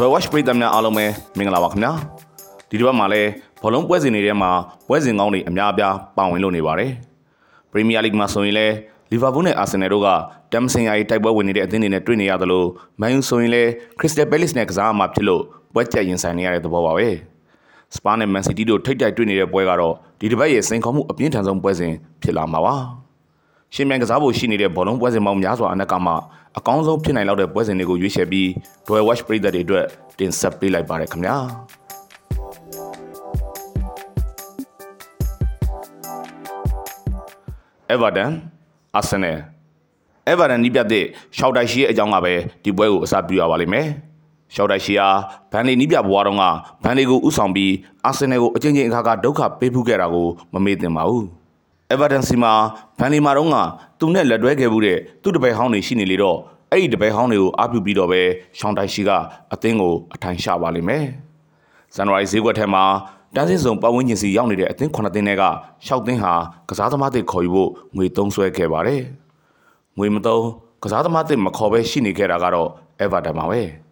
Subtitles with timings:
[0.00, 1.04] Dwell Watch ပရိသတ်များအားလုံးပဲ
[1.38, 1.92] မင်္ဂလာပါခင်ဗျာ
[2.70, 3.28] ဒီတစ်ပတ်မှာလည်း
[3.62, 4.50] ဘောလုံးပွဲစဉ်တွေထဲမှာ
[4.88, 6.92] ပွဲစဉ်ကောင်းတွေအများအပြားပါဝင်လို့နေပါတယ်
[7.70, 8.74] ပရီးမီးယားလိဂ်မှာဆိုရင်လည်း
[9.10, 10.08] လီဗာပူးနဲ့အာဆင်နယ်တို့က
[10.52, 12.64] တမ်ဆင်ယာရေးတိုက်ပွဲဝင်နေတဲ့အသင်းတွေနဲ့တွေ့နေရသလို
[13.00, 15.42] မန်ယူဆိုရင်လည်းခရစ္စတယ်ပဲလစ်နဲ့ကစားမှဖြစ်လို့
[15.74, 17.08] ပွဲကြက်ရင်ဆိုင်နေရတဲ့သဘောပါပဲ
[17.96, 22.76] စပါနဲ့မန်စီးတီးတို့ထိတ်တိုက်တွေ့နေတဲ့ပွဲကတော့ဒီတစ်ပတ်ရဲ့စိန်ခေါ်မှုအပြင်းထန်ဆုံးပွဲစဉ်ဖြစ်လာမှာပါ
[23.74, 26.12] ရှင်မြန်ကစားဖို့ရှိနေတဲ့ဘောလုံးပွဲစဉ်ပေါင်းများစွာအနက်ကမှ
[26.58, 28.46] အကောင်းဆုံးဖြစ်နိုင်လောက်တဲ့ပွဲစဉ်တွေကိုရွေးချယ်ပြီး
[28.88, 29.86] Royal Watch ပရိသတ်တွေအတွက်
[30.18, 31.36] တင်ဆက်ပေးလိုက်ပါတယ်ခင်ဗျာ
[37.92, 38.30] Everton
[38.98, 39.38] Arsenal
[40.30, 41.04] Everton ဒီပြတဲ့
[41.36, 43.88] ရှောက်တိုက်ရှိရဲ့အကြောင်းကပဲဒီပွဲကိုအစားပြုရပါလိမ့်မယ်
[44.54, 45.08] ရှောက်တိုက်ရှိဟာ
[45.52, 46.42] ဘန်လီနီးပြဘွားတော့က
[46.82, 47.72] ဘန်လီကိုဥဆောင်ပြီး
[48.04, 51.24] အာဆင်နယ်ကိုအချင်းချင်းအခါခါဒုက္ခပေးဖူးခဲ့တာကိုမမေ့သင့်ပါဘူး။
[51.92, 52.52] Everton စီမှာ
[52.98, 53.56] ဘန်လီမာတော့က
[53.98, 56.38] သူနဲ့လက်တွဲခဲ့မှုတဲ့သူ့တပည့်ဟောင်းတွေရှိနေလေတော့
[56.70, 58.20] အဲ့ဒီတပည့်ဟောင်းတွေကိုအားပြုပြီးတော့ပဲ
[58.58, 59.10] ရှောင်းတိုက်ရှိက
[59.52, 61.04] အသင်းကိုအထိုင်ချပါလိမ့်မယ်။
[61.94, 62.84] ဇန်နဝါရီဈေးကွက်ထဲမှာ
[63.34, 65.42] တန်းစင်းစုံပတ်ဝန်းကျင်စီရောက်နေတဲ့အသင်း9သင်းတွေက
[65.86, 66.32] ရှောက်သင်းဟာ
[66.68, 69.02] ကစားသမားတွေခေါ်ယူဖို့ငွေသုံးစွဲခဲ့ပါတယ်။
[69.98, 70.44] ငွေမသုံး
[70.82, 72.68] ကစားသမားတွေမခေါ်ပဲရှိနေခဲ့တာကတော့
[73.04, 73.62] Everton ပါပဲ။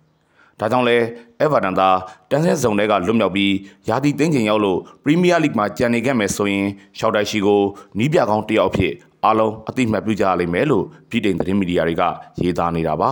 [0.61, 0.97] ဒါကြောင့်လဲ
[1.43, 1.89] Everton သာ
[2.31, 3.53] တန်းစင်းစုံတွေကလွတ်မြောက်ပြီး
[3.89, 6.67] ယာတီတင်းချိန်ရောက်လို့ Premier League မှာကြံနေခဲ့မယ်ဆိုရင်
[6.99, 7.63] ရှောက်တိုက်ရှိကို
[7.99, 8.93] နီးပြကောင်းတစ်ယောက်အဖြစ်
[9.25, 12.03] အားလုံးအသိမှတ်ပြုကြရလိမ့်မယ်လို့ပြည်တိုင်သတင်းမီဒီယာတွေက
[12.41, 13.11] ရေးသားနေတာပါ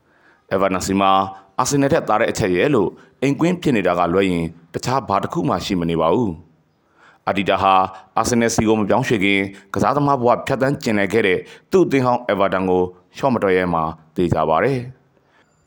[0.52, 1.10] ။Everton စီမှာ
[1.58, 2.88] အာဆင်နယ်ထက်သားတဲ့အချက်ရဲ့လို့
[3.22, 6.32] အိမ်ကွင်းဖြစ်နေတာကလွှဲရင်တခြားဘာတစ်ခုမှရှိမနေပါဘူး။
[7.28, 7.74] အာဒီတာဟာ
[8.18, 9.40] အာဆင်နယ်စီကိုမပြောင်းရွှေ့ခင်
[9.74, 11.38] ကစားသမားဘဝဖြတ်တန်းကျင်လည်ခဲ့တဲ့
[11.70, 12.82] သူ့အသင်းဟောင်း Everton ကို
[13.16, 13.82] ရှော့မတော်ရဲမှာ
[14.16, 14.80] တည်ကြပါတယ်။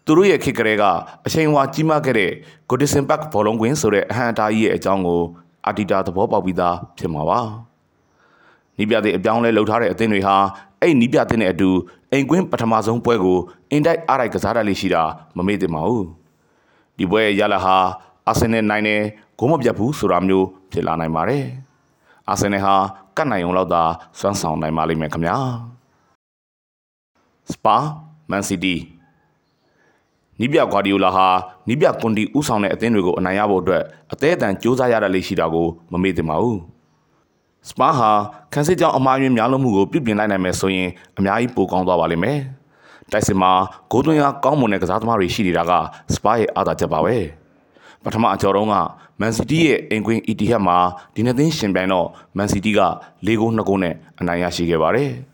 [0.05, 0.83] သူတို့ရဲ့ခေတ်ကလေးက
[1.25, 2.31] အချိန်ဝါကြီးမားခဲ့တဲ့
[2.69, 5.21] Goodison Park ဘောလုံးကွင်းဆိုတဲ့အဟံအတားကြီးရဲ့အကြောင်းကို
[5.65, 7.41] အာဒီတာသဘောပေါက်ပြီးသားဖြစ်မှာပါ။
[8.77, 10.35] နီးပြတဲ့အပြောင်းလဲလှုပ်ထားတဲ့အသင်းတွေဟာ
[10.81, 11.69] အဲ့နီးပြတဲ့နဲ့အတူ
[12.11, 13.38] အိမ်ကွင်းပထမဆုံးပွဲကို
[13.72, 15.03] အင်တိုက်အားတိုက်ကစားတတ်လိရှိတာ
[15.38, 16.05] မမေ့သင့်ပါဘူး
[16.97, 17.78] ဒီပွဲရဲ့ရလဟာ
[18.28, 19.01] အာဆင်နယ်နိုင်တယ်
[19.39, 21.45] ဂိုးမပြတ်ဘူးဆိုတာမျိုးဖြစ်လာနိုင်ပါတယ်
[22.29, 22.75] အာဆင်နယ်ဟာ
[23.17, 23.83] ကတ်နိုင်ုံလောက်သာ
[24.19, 25.38] စွမ်းဆောင်နိုင်ပါလိမ့်မယ်ခင်ဗျာ
[27.51, 27.78] စပါ
[28.31, 28.79] မန်စီးတီး
[30.39, 31.27] နီးပြဂွာဒီယိုလာဟာ
[31.67, 33.83] နီးပြကွန်တီဥဆောင်တဲ့အသင်းတွေကိုအနိုင်ရဖို့အတွက်
[34.13, 36.59] အသေးအတန်စူးစမ်းရတဲ့လေးရှိတာကိုမမေ့သင့်ပါဘူး
[37.69, 38.11] စပါဟာ
[38.53, 42.38] ခန်းစစ်ကြောင်အမားယွင်းများလုံးမှုကိုပြုပြင်လိုက်နိုင်မယ်ဆိုရင်အများကြီးပိုကောင်းသွားပါလိမ့်မယ်။
[43.11, 43.51] တိုက်စစ်မှာ
[43.91, 45.72] ဂိုးသွင်းရကောင်းမွန်တဲ့ကစားသမားတွေရှိနေတာက
[46.13, 47.16] စပါရဲ့အားသာချက်ပါပဲ။
[48.03, 48.75] ပထမအကျော်တုန်းက
[49.19, 50.77] မန်စီးတီးရဲ့အင်ကွင်းအီတီဟက်မှာ
[51.16, 52.07] ဒီနှစ်သင်းရှင်ပြိုင်တော့
[52.38, 52.81] မန်စီးတီးက
[53.27, 55.11] ၄ဂိုး၂ဂိုးနဲ့အနိုင်ရရှိခဲ့ပါတယ်။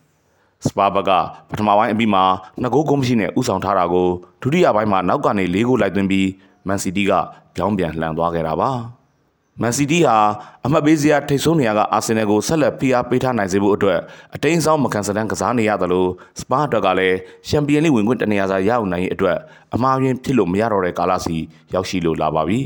[0.67, 1.11] စပါဘက
[1.49, 2.23] ပထမပိုင်းအပြီးမှာ
[2.61, 4.07] 2ဂိုးဂိုးမရှိနဲ့ဥဆောင်ထားတာကို
[4.41, 6.27] ဒုတိယပိုင်းမှာနောက်ကနေ၄ဂိုးလိုက်သွင်းပြီး
[6.67, 7.11] မန်စီးတီးက
[7.55, 8.71] ပြောင်းပြန်လှန်သွားခဲ့တာပါ။
[9.61, 10.17] မန်စီးတီးဟာ
[10.65, 13.99] အမှတ်ပေးစရာထိတ်ဆုံးနေရာကအာဆင်နယ်ကိုဆက်လက်ဖိအားပေးထားနိုင်စေဖို့အတွက်
[14.35, 16.05] အတိန်ဆောင်မကန်စတန်ကစားနေရသလို
[16.41, 19.37] စပါအတွက်ကလည်းချန်ပီယံလိဝင်ခွင့်တနေရာစာရအောင်နိုင်ရေးအတွက်
[19.75, 21.37] အမှားယွင်းဖြစ်လို့မရတော့တဲ့ကာလစီ
[21.73, 22.59] ရောက်ရှိလို့လာပါပြီ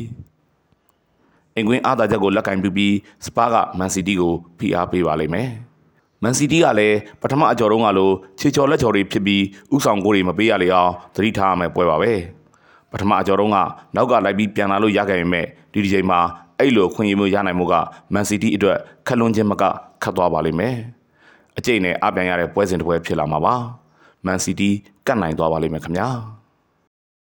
[1.56, 2.94] ။အင်ကွင်းအားသာချက်ကိုလက်ကင်ပြုပြီး
[3.26, 5.50] စပါကမန်စီးတီးကိုဖိအားပေးပါလိမ့်မယ်။
[6.24, 9.44] မန်စီးတီးကလည်းပထမအကြော်တုန်းကလိုခြေချော်လက်ချော်တွေဖြစ်ပြီး
[9.76, 12.14] ဥဆောင်ကိုတွေမပေးရလေအောင်သတိထားရမယ်ပွဲပါပဲ။
[12.92, 13.58] ပထမအကြော်တုန်းက
[13.96, 16.20] နောက်ကလိုက်ပြီးပြန်လာလို့ရခဲ့ပေမဲ့ဒီဒီချိန်မှာ
[16.60, 17.74] အဲ့လိုခွင့်ရမှုရနိုင်မှုက
[18.14, 19.64] မန်စီးတီးအတွက်ခက်လွန်းခြင်းမက
[20.04, 20.76] ခတ်သွားပါလိမ့်မယ်။
[21.58, 23.56] အကျိတ်နဲ့အပြန်ရတဲ့ပွဲစဉ်တစ်ပွဲဖြစ်လာမှာပါ။
[24.26, 24.76] မန်စီးတီး
[25.08, 26.08] ကတ်နိုင်သွားပါလိမ့်မယ်ခင်ဗျာ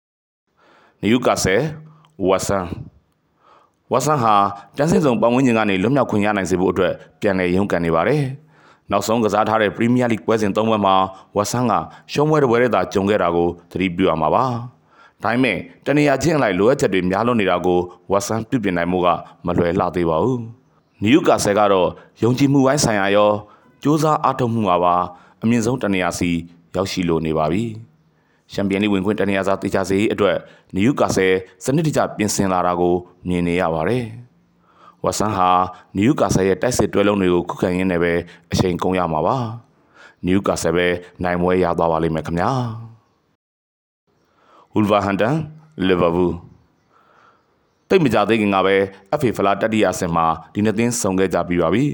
[1.01, 1.61] ။နယူကာဆယ်
[2.27, 2.65] ဝါဆန်
[3.91, 4.33] ဝါဆန်ဟာ
[4.77, 8.23] တန်းစင်စုံပတ်ဝန်းကျင်ကနေလွတ်မြောက်ခွင့်ရနိုင်စေဖို့အတွက်ပြန်လည်ရုန်းကန်နေပါတယ်။
[8.91, 10.95] နောက်ဆုံးကစားထားတဲ့ပရီးမီးယားလိပွဲစဉ်၃ပွဲမှာ
[11.35, 11.73] ဝါဆန်က
[12.11, 14.45] ရှုံးပွဲတစ်ပွဲတည်းသာကြုံခဲ့တာကိုသတိပြုရမှာပါ။
[15.23, 17.79] ဒါပေမဲ့တနေရာချင်းအလိုက်လိုအပ်ချက်တွေများလွန်းနေတာကို
[18.11, 19.07] ဝတ်ဆန်ပြုပြင်နိုင်မှုက
[19.45, 20.39] မလွယ်လှသေးပါဘူး။
[21.03, 21.87] နယူကာဆယ်ကတော့
[22.23, 24.95] ယုံကြည်မှုပိုင်းဆိုင်ရာရောစ조사အားထုတ်မှုမှာပါ
[25.43, 26.31] အမြင့်ဆုံးတနေရာစီ
[26.75, 27.63] ရောက်ရှိလိုနေပါပြီ။
[28.53, 30.37] ချန်ပီယံလိဝင်ခွင့်တနေရာစာတေချာစေအတွက်
[30.75, 31.33] နယူကာဆယ်
[31.63, 32.93] စနစ်တကျပြင်ဆင်လာတာကို
[33.27, 34.05] မြင်နေရပါတယ်။
[35.07, 35.49] ဝတ်ဆန်ဟာ
[35.97, 38.13] နယူကာဆယ်ရဲ့တိုက်စစ်တွဲလုံးတွေကိုခုခံရင်းနဲ့ပဲ
[38.51, 39.37] အချိန်ကုန်ရမှာပါ။
[40.25, 40.87] နယူကာဆယ်ပဲ
[41.23, 42.51] နိုင်ပွဲရသွားပါလိမ့်မယ်ခင်ဗျာ။
[44.73, 45.35] ဝူလ်ဗာဟန်တန်
[45.87, 46.33] လီဗာပူး
[47.89, 48.75] တိတ်မကြသေးခင်ကပဲ
[49.19, 51.85] FA ဖလားတတိယဆင်မှာဒီနှစ်သင်းဆုံခဲ့ကြပြီးပါပြီ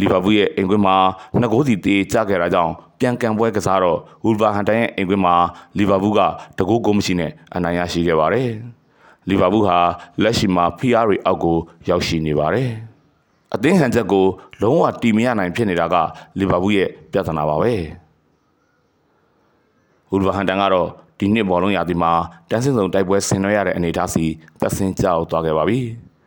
[0.00, 0.96] လီဗာပူးရဲ့အိမ်ကွင်းမှာ
[1.40, 5.34] နှစ်ဂိုးစီတေးကျခဲ့တာကြောင့်ပြန်ကန်ပွဲကစားတော့ဝူလ်ဗာဟန်တန်ရဲ့အိမ်ကွင်းမှာ
[5.78, 6.20] လီဗာပူးက
[6.58, 8.48] တကူဂိုးမရှိနဲ့အနိုင်ရရှိခဲ့ပါတယ်
[9.28, 9.76] လီဗာပူးဟာ
[10.22, 11.56] လက်ရှိမှာ PR တွေအောက်ကို
[11.88, 12.70] ရောက်ရှိနေပါတယ်
[13.54, 14.26] အသင်းဟန်ချက်ကို
[14.62, 15.96] လုံးဝတီမရနိုင်ဖြစ်နေတာက
[16.38, 17.74] လီဗာပူးရဲ့ပြဿနာပါပဲ
[20.10, 20.88] ဝူလ်ဗာဟန်တန်ကတော့
[21.18, 22.12] ဒီနှစ်ဘောလုံးရာသီမှာ
[22.50, 24.24] တန်းစင်စုံတိုက်ပွဲဆင်နွှဲရတဲ့အနေအထားစီ
[24.60, 25.80] သက်ဆင်းကြောက်သွားခဲ့ပါပြီ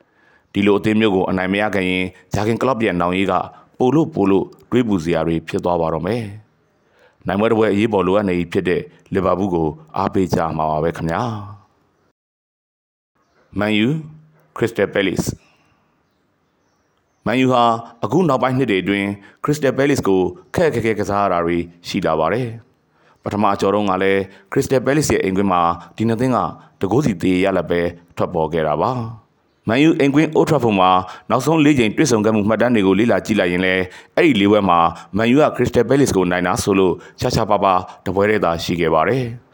[0.54, 3.34] ။ဒီလိုအသင်းမျိုးကိုအနိုင်မရခင်ရင်ဂျာကင်ကလော့ရဲ့နောင်ရေးက
[3.80, 6.24] ပိုလို့ပိုလို့တွေးပူစရာတွေဖြစ်သွားပါတော့မယ်။
[7.28, 8.82] နိုင်ပွဲတစ်ပွဲအရေးပေါ်လိုအပ်နေပြီဖြစ်တဲ့
[9.14, 9.68] လီဗာပူးကို
[9.98, 11.24] အားပေးကြမှာပါပဲခင်ဗျာ။
[13.60, 13.90] Man U
[14.58, 15.28] Crystal Palace
[17.26, 17.64] မန်ယူဟာ
[18.04, 19.08] အခုနောက်ပိုင်းနှစ်တွေအတွင်း
[19.44, 20.22] Crystal Palace ကို
[20.56, 21.58] ခက်ခက်ခဲကစားရတာတွေ
[21.88, 22.48] ရှိလာပါတယ်။
[23.24, 24.22] ပထမအကျော်တုန်းကလည်း
[24.52, 25.62] Crystal Palace ရဲ့အိမ်ကွင်းမှာ
[25.96, 26.38] ဒီနှစ်သင်းက
[26.82, 27.82] တကိုးစီသေးရလက်ပဲ
[28.18, 28.92] ထွက်ပေါ်ခဲ့တာပါ။
[29.68, 30.92] မန်ယူအိမ်ကွင်း Old Trafford မှာ
[31.30, 33.84] နောက်ဆုံး၄ချိန်တွေ့ဆုံခဲ့မှုမှတ်တမ်းတွေကိုလေ့လာကြည့်လိုက်ရင်လည်း
[34.16, 34.80] အဲ့ဒီလေးပွဲမှာ
[35.18, 37.74] မန်ယူက Crystal Palace ကိုနိုင်တာဆိုလို့ချာချာပါပါ
[38.06, 39.26] တပွဲတည်းသာရှိခဲ့ပါတယ်။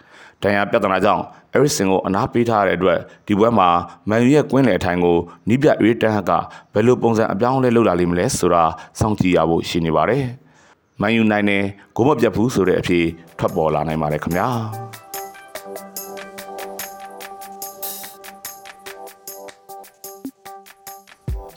[0.43, 1.23] ဒဏ်ရာပြဿနာကြောင့်
[1.53, 3.69] အဲရစ်စင်ကိုအနားပေးထားရတဲ့အတွက်ဒီပွဲမှာ
[4.09, 5.17] မန်ယူရဲ့ကွင်းလယ်အထိုင်ကို
[5.49, 6.31] နီးပြအေးတန်းဟက်က
[6.73, 8.63] ဘယ်လိုပုံစံအပြောင်းအလဲလုပ်လာလိမ့်မလဲဆိုတာ
[8.99, 10.23] စောင့်ကြည့်ရဖို့ရှိနေပါတယ်။
[11.01, 11.63] မန်ယူနိုင်တယ်
[11.95, 12.99] ဂိုးမပြတ်ဘူးဆိုတဲ့အဖြေ
[13.37, 14.49] ထွက်ပေါ်လာနိုင်ပါတယ်ခင်ဗျာ။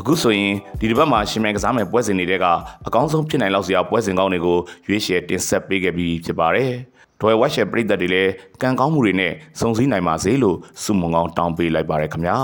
[0.01, 2.47] အခုဆိုရင်ဒီတစ်ပတ်မှာရှင်မြိုင်ကစားမယ်ပွဲစဉ်တွေက
[2.87, 6.73] အကောင်းဆုံးဖြစ်နိုင်လောက်စရာပွဲစဉ်ကောင်းတွေကိုရွေးချယ်တင်ဆက်ပေးခဲ့ပြီးဖြစ်ပါတယ်။
[7.21, 8.33] ဒွယ်ဝက်ရှယ်ပြည်သက်တွေလည်း
[8.63, 12.39] ကံကောင်းမှုတွေနဲ့စုံစည်းနိုင်ပါစေလို့ဆုမွန်ကောင်းတောင်းပေးလိုက်ပါရခင်ဗျာ